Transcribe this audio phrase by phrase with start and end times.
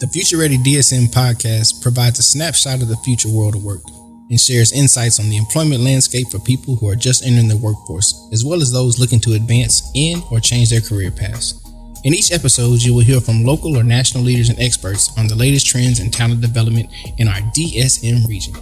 [0.00, 3.82] The Future Ready DSM podcast provides a snapshot of the future world of work
[4.30, 8.26] and shares insights on the employment landscape for people who are just entering the workforce,
[8.32, 11.60] as well as those looking to advance in or change their career paths.
[12.04, 15.36] In each episode, you will hear from local or national leaders and experts on the
[15.36, 16.88] latest trends in talent development
[17.18, 18.54] in our DSM region.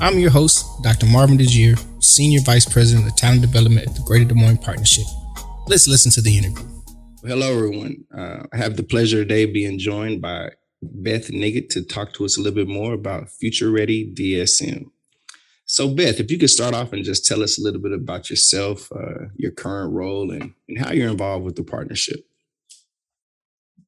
[0.00, 1.06] I'm your host, Dr.
[1.06, 5.06] Marvin DeGear, Senior Vice President of Talent Development at the Greater Des Moines Partnership.
[5.68, 6.66] Let's listen to the interview.
[7.24, 8.04] Hello, everyone.
[8.12, 10.50] Uh, I have the pleasure today being joined by
[10.92, 14.90] Beth Niggett to talk to us a little bit more about Future Ready DSM.
[15.66, 18.28] So, Beth, if you could start off and just tell us a little bit about
[18.28, 22.26] yourself, uh, your current role, and, and how you're involved with the partnership.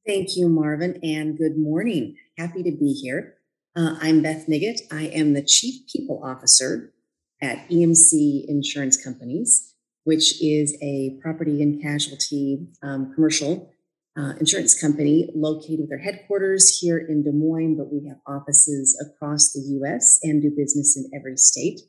[0.05, 2.15] Thank you, Marvin, and good morning.
[2.37, 3.35] Happy to be here.
[3.75, 4.79] Uh, I'm Beth Niggett.
[4.91, 6.93] I am the Chief People Officer
[7.41, 13.71] at EMC Insurance Companies, which is a property and casualty um, commercial
[14.17, 18.97] uh, insurance company located with their headquarters here in Des Moines, but we have offices
[19.05, 21.79] across the US and do business in every state.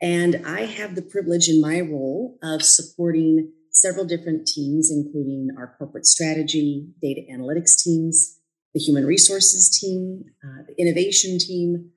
[0.00, 5.74] And I have the privilege in my role of supporting several different teams, including our
[5.78, 8.38] corporate strategy, data analytics teams,
[8.72, 11.90] the human resources team, uh, the innovation team,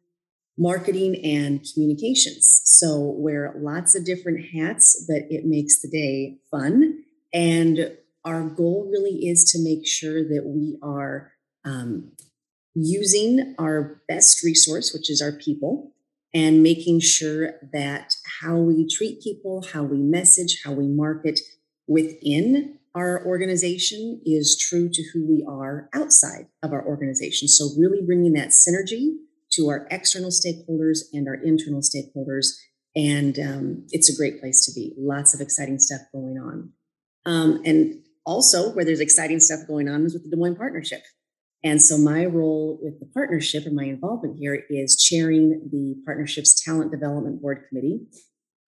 [0.58, 2.62] marketing, and communications.
[2.66, 7.04] So, wear lots of different hats, but it makes the day fun.
[7.34, 7.92] And
[8.30, 11.32] our goal really is to make sure that we are
[11.66, 12.12] um,
[12.76, 15.94] using our best resource, which is our people,
[16.34, 21.40] and making sure that how we treat people, how we message, how we market
[21.88, 27.48] within our organization is true to who we are outside of our organization.
[27.48, 29.16] So, really bringing that synergy
[29.54, 32.58] to our external stakeholders and our internal stakeholders.
[32.96, 34.94] And um, it's a great place to be.
[34.98, 36.74] Lots of exciting stuff going on.
[37.26, 41.02] Um, and also where there's exciting stuff going on is with the Des Moines Partnership.
[41.64, 46.64] And so my role with the partnership and my involvement here is chairing the partnership's
[46.64, 48.02] talent development board committee.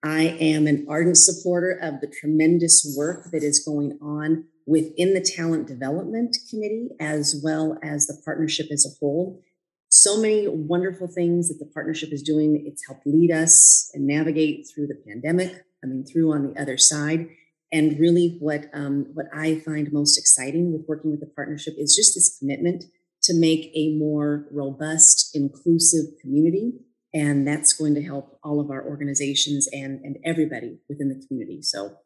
[0.03, 5.21] I am an ardent supporter of the tremendous work that is going on within the
[5.21, 9.43] talent development committee as well as the partnership as a whole.
[9.89, 12.63] So many wonderful things that the partnership is doing.
[12.65, 16.77] It's helped lead us and navigate through the pandemic, I mean, through on the other
[16.77, 17.27] side.
[17.71, 21.95] And really, what um, what I find most exciting with working with the partnership is
[21.95, 22.83] just this commitment
[23.23, 26.73] to make a more robust, inclusive community,
[27.13, 31.61] and that's going to help all of our organizations and and everybody within the community.
[31.61, 31.97] So,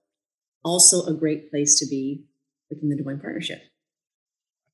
[0.63, 2.25] also a great place to be
[2.69, 3.63] within the Moines Partnership.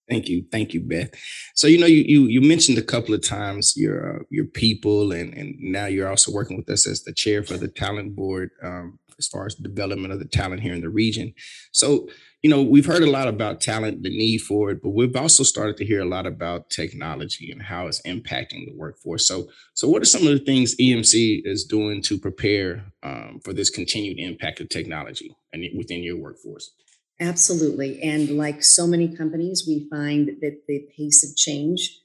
[0.09, 1.11] Thank you, thank you, Beth.
[1.55, 5.13] So you know, you you, you mentioned a couple of times your uh, your people,
[5.13, 8.49] and and now you're also working with us as the chair for the talent board
[8.61, 11.33] um, as far as the development of the talent here in the region.
[11.71, 12.09] So,
[12.41, 15.43] you know, we've heard a lot about talent, the need for it, but we've also
[15.43, 19.27] started to hear a lot about technology and how it's impacting the workforce.
[19.27, 23.53] So, so what are some of the things EMC is doing to prepare um, for
[23.53, 26.71] this continued impact of technology and within your workforce?
[27.19, 28.01] Absolutely.
[28.01, 31.99] And like so many companies, we find that the pace of change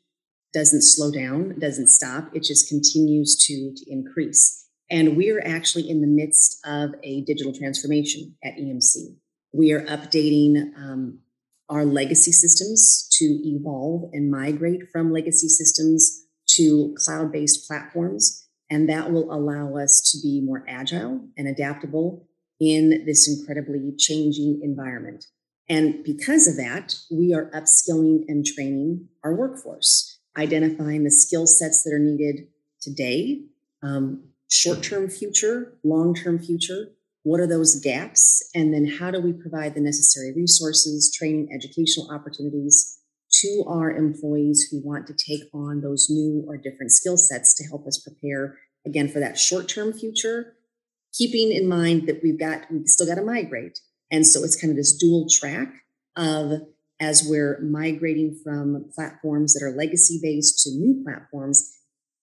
[0.53, 2.28] doesn't slow down, doesn't stop.
[2.34, 4.66] It just continues to, to increase.
[4.91, 9.16] And we are actually in the midst of a digital transformation at EMC.
[9.52, 11.20] We are updating um,
[11.69, 18.48] our legacy systems to evolve and migrate from legacy systems to cloud based platforms.
[18.70, 22.26] And that will allow us to be more agile and adaptable
[22.60, 25.26] in this incredibly changing environment.
[25.69, 31.82] And because of that, we are upskilling and training our workforce, identifying the skill sets
[31.82, 32.48] that are needed
[32.80, 33.42] today,
[33.82, 36.92] um, short term future, long term future?
[37.22, 38.48] What are those gaps?
[38.54, 43.00] And then how do we provide the necessary resources, training, educational opportunities
[43.40, 47.64] to our employees who want to take on those new or different skill sets to
[47.64, 50.54] help us prepare again for that short term future,
[51.12, 53.80] keeping in mind that we've got, we've still got to migrate.
[54.10, 55.72] And so it's kind of this dual track
[56.16, 56.60] of
[57.00, 61.76] as we're migrating from platforms that are legacy based to new platforms,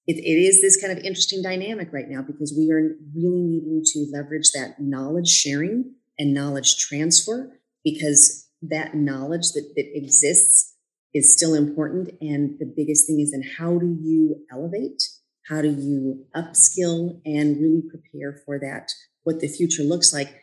[0.06, 3.82] it, it is this kind of interesting dynamic right now because we are really needing
[3.86, 10.76] to leverage that knowledge sharing and knowledge transfer because that knowledge that, that exists
[11.14, 12.10] is still important.
[12.22, 15.02] And the biggest thing is then how do you elevate?
[15.50, 18.90] How do you upskill and really prepare for that,
[19.24, 20.34] what the future looks like,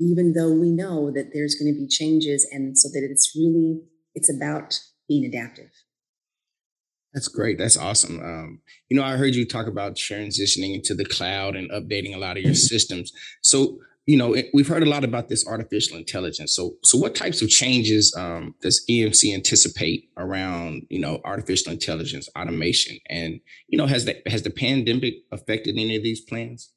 [0.00, 3.82] even though we know that there's going to be changes and so that it's really,
[4.14, 5.70] it's about being adaptive.
[7.16, 7.56] That's great.
[7.56, 8.20] That's awesome.
[8.20, 8.60] Um,
[8.90, 12.36] you know, I heard you talk about transitioning into the cloud and updating a lot
[12.36, 13.10] of your systems.
[13.40, 16.54] So you know, we've heard a lot about this artificial intelligence.
[16.54, 22.28] So, so what types of changes um, does EMC anticipate around, you know, artificial intelligence,
[22.38, 26.70] automation, and you know, has the has the pandemic affected any of these plans?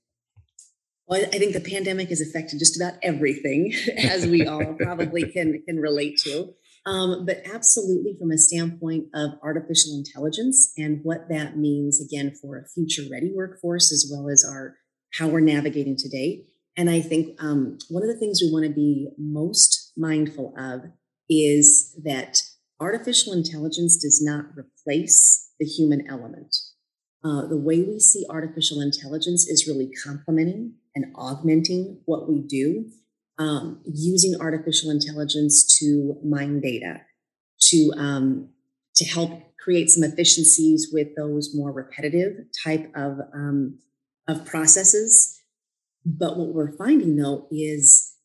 [1.06, 5.62] Well, I think the pandemic has affected just about everything, as we all probably can
[5.68, 6.56] can relate to.
[6.86, 12.58] Um, but absolutely, from a standpoint of artificial intelligence and what that means, again, for
[12.58, 14.78] a future ready workforce, as well as our
[15.14, 16.46] how we're navigating today
[16.80, 20.84] and I think um, one of the things we want to be most mindful of
[21.30, 22.42] is that
[22.80, 26.56] artificial intelligence does not replace the human element.
[27.22, 32.86] Uh, the way we see artificial intelligence is really complementing and augmenting what we do,
[33.40, 37.02] um, using artificial intelligence to mine data,
[37.62, 38.50] to um,
[38.96, 42.34] to help create some efficiencies with those more repetitive
[42.64, 43.80] type of um,
[44.28, 45.40] of processes
[46.06, 48.16] but what we're finding though is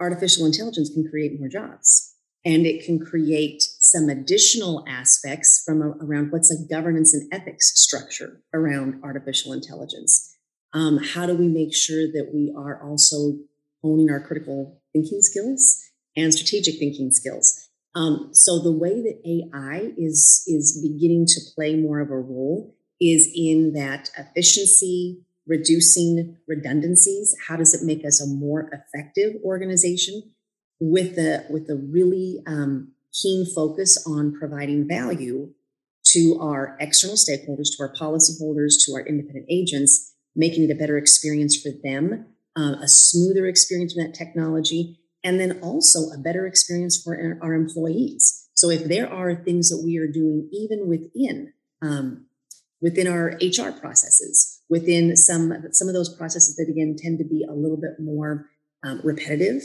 [0.00, 2.14] artificial intelligence can create more jobs
[2.44, 7.72] and it can create some additional aspects from a, around what's a governance and ethics
[7.80, 10.36] structure around artificial intelligence.
[10.72, 13.34] Um, how do we make sure that we are also
[13.82, 15.82] owning our critical thinking skills
[16.16, 17.68] and strategic thinking skills?
[17.94, 22.74] Um, so the way that AI is is beginning to play more of a role
[23.00, 30.22] is in that efficiency, reducing redundancies how does it make us a more effective organization
[30.80, 35.50] with a with a really um, keen focus on providing value
[36.04, 40.96] to our external stakeholders to our policyholders to our independent agents making it a better
[40.96, 42.26] experience for them
[42.56, 47.54] uh, a smoother experience with that technology and then also a better experience for our
[47.54, 48.48] employees.
[48.54, 52.26] So if there are things that we are doing even within um,
[52.82, 57.46] within our hr processes within some some of those processes that again tend to be
[57.48, 58.50] a little bit more
[58.84, 59.62] um, repetitive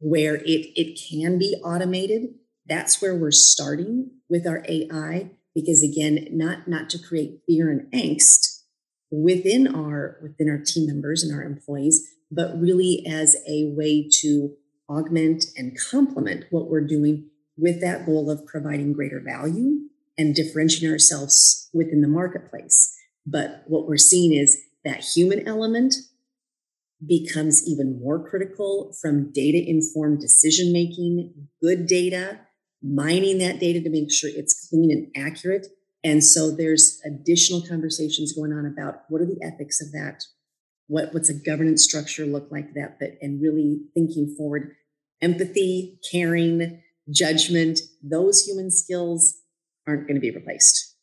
[0.00, 2.34] where it it can be automated
[2.66, 7.90] that's where we're starting with our ai because again not not to create fear and
[7.92, 8.62] angst
[9.10, 14.54] within our within our team members and our employees but really as a way to
[14.88, 19.80] augment and complement what we're doing with that goal of providing greater value
[20.16, 22.94] and differentiating ourselves within the marketplace
[23.30, 25.94] but what we're seeing is that human element
[27.04, 32.40] becomes even more critical from data informed decision making, good data,
[32.82, 35.66] mining that data to make sure it's clean and accurate.
[36.02, 40.24] And so there's additional conversations going on about what are the ethics of that?
[40.88, 42.98] What, what's a governance structure look like that?
[42.98, 44.74] But, and really thinking forward,
[45.22, 49.34] empathy, caring, judgment, those human skills
[49.86, 50.96] aren't going to be replaced.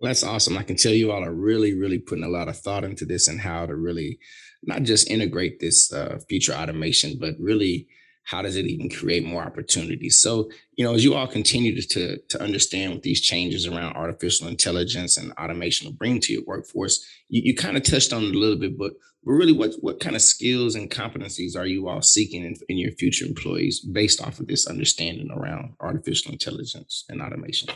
[0.00, 0.56] Well, that's awesome.
[0.56, 3.28] I can tell you all are really, really putting a lot of thought into this
[3.28, 4.18] and how to really
[4.62, 7.88] not just integrate this uh, future automation, but really
[8.24, 10.20] how does it even create more opportunities?
[10.20, 14.46] So, you know, as you all continue to, to, understand what these changes around artificial
[14.46, 18.34] intelligence and automation will bring to your workforce, you, you kind of touched on it
[18.34, 18.92] a little bit, but,
[19.24, 22.78] but really what, what kind of skills and competencies are you all seeking in, in
[22.78, 27.68] your future employees based off of this understanding around artificial intelligence and automation?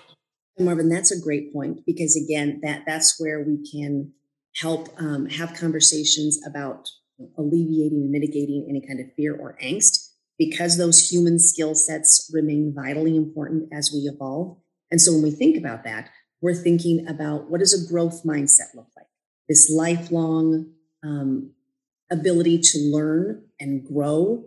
[0.58, 4.12] Marvin, that's a great point because again, that that's where we can
[4.56, 6.88] help um, have conversations about
[7.36, 10.03] alleviating and mitigating any kind of fear or angst
[10.38, 14.58] because those human skill sets remain vitally important as we evolve.
[14.90, 16.10] And so when we think about that,
[16.40, 19.06] we're thinking about what does a growth mindset look like?
[19.48, 20.72] This lifelong
[21.02, 21.52] um,
[22.10, 24.44] ability to learn and grow,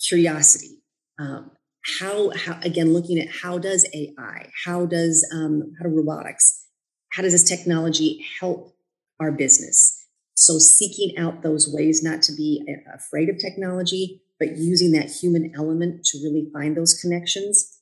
[0.00, 0.82] curiosity,
[1.18, 1.52] um,
[2.00, 6.66] how how again looking at how does ai how does um, how do robotics
[7.10, 8.74] how does this technology help
[9.20, 12.64] our business so seeking out those ways not to be
[12.94, 17.78] afraid of technology but using that human element to really find those connections.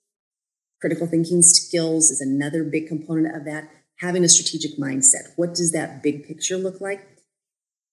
[0.79, 3.71] Critical thinking skills is another big component of that.
[4.01, 5.33] Having a strategic mindset.
[5.37, 7.01] What does that big picture look like?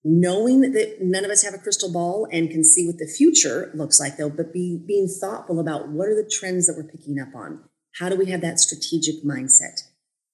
[0.03, 3.71] Knowing that none of us have a crystal ball and can see what the future
[3.73, 7.19] looks like though but be, being thoughtful about what are the trends that we're picking
[7.19, 7.61] up on?
[7.99, 9.83] How do we have that strategic mindset?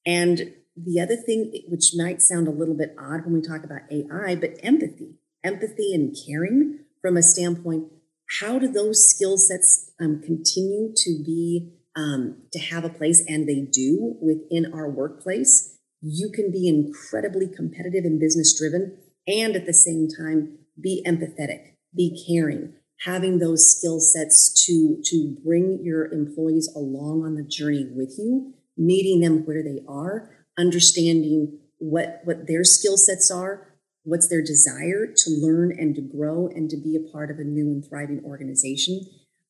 [0.08, 3.82] And the other thing which might sound a little bit odd when we talk about
[3.92, 5.20] ai but empathy.
[5.44, 7.93] Empathy and caring from a standpoint
[8.40, 13.48] how do those skill sets um, continue to be um, to have a place and
[13.48, 15.78] they do within our workplace?
[16.02, 21.76] You can be incredibly competitive and business driven and at the same time be empathetic,
[21.96, 27.88] be caring, having those skill sets to, to bring your employees along on the journey
[27.94, 33.73] with you, meeting them where they are, understanding what, what their skill sets are,
[34.04, 37.44] what's their desire to learn and to grow and to be a part of a
[37.44, 39.02] new and thriving organization.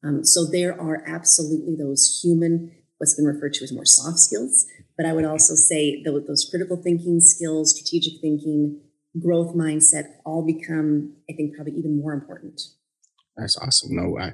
[0.03, 4.65] Um, so there are absolutely those human, what's been referred to as more soft skills.
[4.95, 8.81] But I would also say those, those critical thinking skills, strategic thinking,
[9.19, 12.61] growth mindset all become, I think, probably even more important.
[13.37, 13.95] That's awesome.
[13.95, 14.33] No, I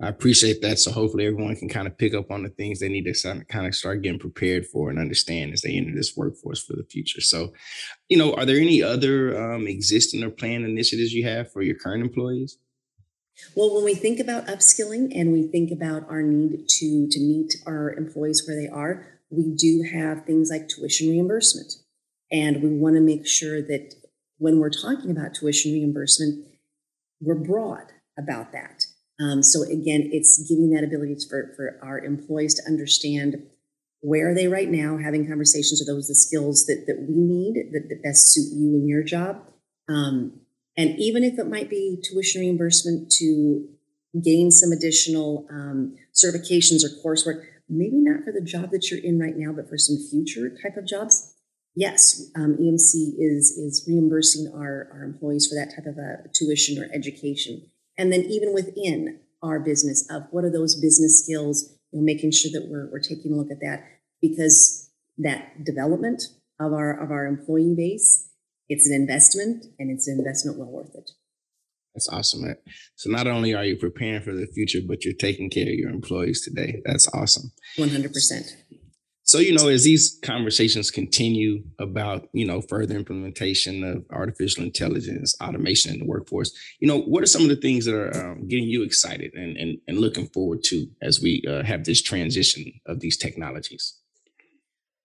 [0.00, 0.78] I appreciate that.
[0.78, 3.66] So hopefully everyone can kind of pick up on the things they need to kind
[3.66, 7.22] of start getting prepared for and understand as they enter this workforce for the future.
[7.22, 7.54] So,
[8.08, 11.76] you know, are there any other um, existing or planned initiatives you have for your
[11.76, 12.58] current employees?
[13.54, 17.54] Well, when we think about upskilling and we think about our need to to meet
[17.66, 21.74] our employees where they are, we do have things like tuition reimbursement.
[22.30, 23.94] And we want to make sure that
[24.38, 26.46] when we're talking about tuition reimbursement,
[27.20, 28.85] we're broad about that.
[29.20, 33.36] Um, so again, it's giving that ability for, for our employees to understand
[34.00, 37.72] where are they right now, having conversations with those the skills that, that we need
[37.72, 39.42] that, that best suit you and your job.
[39.88, 40.40] Um,
[40.76, 43.66] and even if it might be tuition reimbursement to
[44.22, 49.18] gain some additional um, certifications or coursework, maybe not for the job that you're in
[49.18, 51.34] right now, but for some future type of jobs.
[51.74, 56.82] Yes, um, EMC is is reimbursing our, our employees for that type of a tuition
[56.82, 57.70] or education.
[57.98, 62.32] And then even within our business of what are those business skills, you know, making
[62.32, 63.84] sure that we're, we're taking a look at that
[64.20, 66.22] because that development
[66.60, 68.30] of our of our employee base,
[68.68, 71.10] it's an investment and it's an investment well worth it.
[71.94, 72.54] That's awesome.
[72.96, 75.88] So not only are you preparing for the future, but you're taking care of your
[75.88, 76.82] employees today.
[76.84, 77.52] That's awesome.
[77.78, 78.52] 100%.
[79.26, 85.34] So, you know, as these conversations continue about, you know, further implementation of artificial intelligence,
[85.42, 88.46] automation in the workforce, you know, what are some of the things that are um,
[88.46, 92.72] getting you excited and, and, and looking forward to as we uh, have this transition
[92.86, 93.98] of these technologies?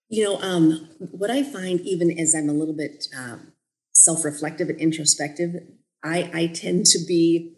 [0.08, 3.54] You know, um, what I find, even as I'm a little bit um,
[3.92, 5.56] self reflective and introspective,
[6.04, 7.56] I, I tend to be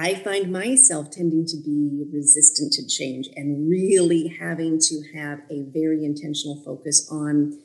[0.00, 5.66] I find myself tending to be resistant to change and really having to have a
[5.74, 7.58] very intentional focus on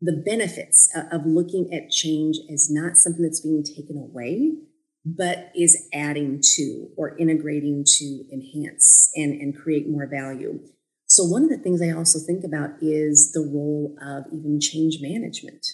[0.00, 4.54] the benefits uh, of looking at change as not something that's being taken away,
[5.04, 10.58] but is adding to or integrating to enhance and, and create more value.
[11.06, 14.98] So, one of the things I also think about is the role of even change
[15.00, 15.64] management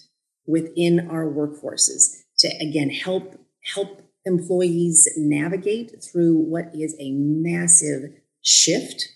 [0.47, 3.41] within our workforces to again help
[3.75, 8.11] help employees navigate through what is a massive
[8.43, 9.09] shift?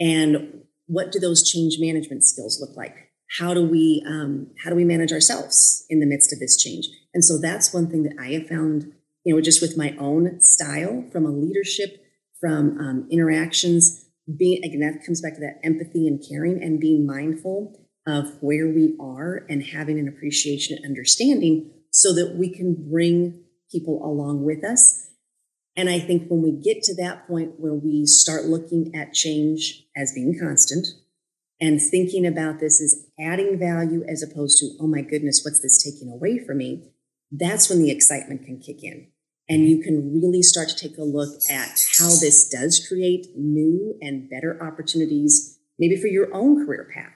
[0.00, 3.10] And what do those change management skills look like?
[3.38, 6.86] How do we um, how do we manage ourselves in the midst of this change?
[7.14, 8.92] And so that's one thing that i have found
[9.24, 12.04] you know just with my own style from a leadership
[12.40, 14.04] from um, interactions
[14.38, 18.68] being again that comes back to that empathy and caring and being mindful of where
[18.68, 23.43] we are and having an appreciation and understanding so that we can bring
[23.74, 25.10] people along with us.
[25.76, 29.86] And I think when we get to that point where we start looking at change
[29.96, 30.86] as being constant
[31.60, 35.82] and thinking about this as adding value as opposed to, oh my goodness, what's this
[35.82, 36.90] taking away from me?
[37.32, 39.08] That's when the excitement can kick in.
[39.48, 43.98] And you can really start to take a look at how this does create new
[44.00, 47.12] and better opportunities, maybe for your own career path,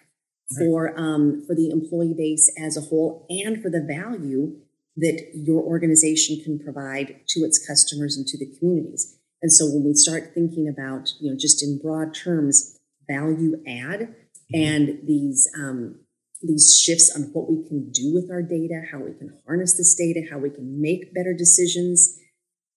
[0.58, 0.58] right.
[0.58, 4.56] for um, for the employee base as a whole, and for the value
[4.98, 9.16] that your organization can provide to its customers and to the communities.
[9.40, 12.78] And so when we start thinking about, you know, just in broad terms,
[13.08, 14.14] value add
[14.52, 16.00] and these um,
[16.42, 19.94] these shifts on what we can do with our data, how we can harness this
[19.94, 22.16] data, how we can make better decisions,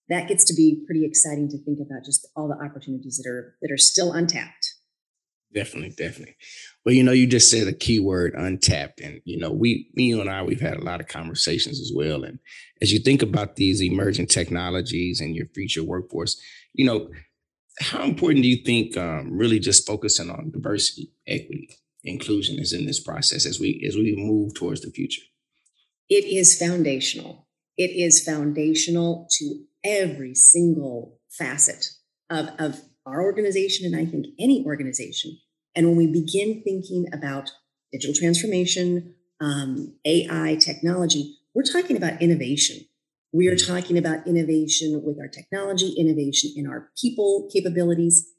[0.09, 3.55] that gets to be pretty exciting to think about just all the opportunities that are
[3.61, 4.70] that are still untapped.
[5.53, 6.35] Definitely, definitely.
[6.85, 9.01] Well, you know, you just said a keyword untapped.
[9.01, 12.23] And, you know, we, me and I, we've had a lot of conversations as well.
[12.23, 12.39] And
[12.81, 16.39] as you think about these emerging technologies and your future workforce,
[16.73, 17.09] you know,
[17.79, 21.69] how important do you think um, really just focusing on diversity, equity,
[22.03, 25.21] inclusion is in this process as we as we move towards the future?
[26.09, 27.47] It is foundational.
[27.77, 31.87] It is foundational to every single facet
[32.29, 35.37] of, of our organization, and I think any organization.
[35.75, 37.51] And when we begin thinking about
[37.91, 42.85] digital transformation, um, AI, technology, we're talking about innovation.
[43.33, 48.29] We are talking about innovation with our technology, innovation in our people capabilities.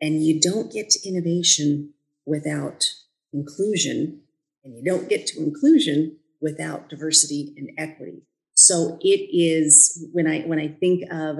[0.00, 1.92] And you don't get to innovation
[2.24, 2.86] without
[3.32, 4.22] inclusion,
[4.64, 8.22] and you don't get to inclusion without diversity and equity.
[8.54, 11.36] So it is when I when I think of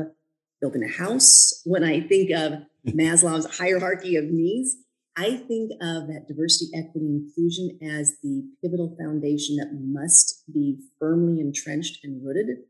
[0.60, 4.76] building a house, when I think of Maslow's hierarchy of needs,
[5.16, 11.40] I think of that diversity, equity, inclusion as the pivotal foundation that must be firmly
[11.40, 12.64] entrenched and rooted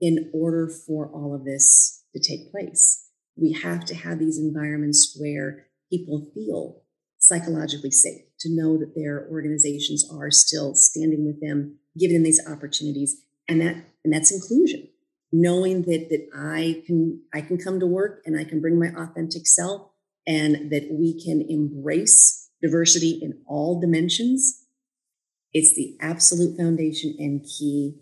[0.00, 3.06] in order for all of this to take place.
[3.36, 6.82] We have to have these environments where people feel
[7.18, 12.44] psychologically safe to know that their organizations are still standing with them, giving them these
[12.46, 13.22] opportunities.
[13.48, 14.87] And that, and that's inclusion.
[15.30, 18.88] Knowing that, that I can, I can come to work and I can bring my
[18.88, 19.90] authentic self
[20.26, 24.64] and that we can embrace diversity in all dimensions.
[25.52, 27.96] It's the absolute foundation and key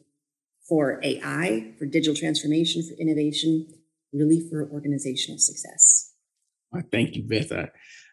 [0.68, 3.68] for AI, for digital transformation, for innovation,
[4.12, 6.12] really for organizational success.
[6.90, 7.52] thank you, Beth.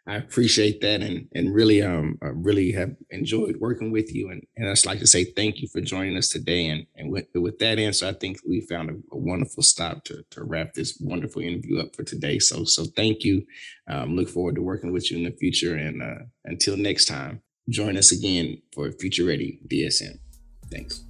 [0.06, 4.30] I appreciate that and and really um I really have enjoyed working with you.
[4.30, 6.68] And and I'd just like to say thank you for joining us today.
[6.68, 10.24] And and with, with that answer I think we found a, a, wonderful stop to
[10.32, 12.40] to wrap this wonderful interview up for today.
[12.40, 13.46] So so thank you.
[13.90, 15.76] Um, look forward to working with you in the future.
[15.76, 20.20] And uh, until next time join us again for Future Ready DSM
[20.74, 21.04] thanks.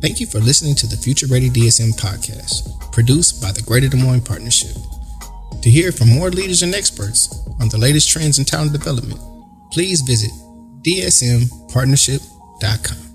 [0.00, 3.96] Thank you for listening to the Future Ready DSM podcast produced by the Greater Des
[3.96, 4.76] Moines Partnership.
[5.62, 7.28] To hear from more leaders and experts
[7.60, 9.20] on the latest trends in talent development,
[9.72, 10.32] please visit
[10.82, 13.11] dsmpartnership.com.